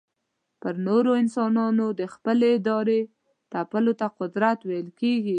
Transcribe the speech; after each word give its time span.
پر 0.61 0.73
نورو 0.87 1.11
انسانانو 1.21 1.85
د 1.99 2.01
خپلي 2.13 2.49
ارادې 2.57 2.99
تپلو 3.53 3.93
ته 3.99 4.07
قدرت 4.19 4.59
ويل 4.69 4.89
کېږي. 5.01 5.29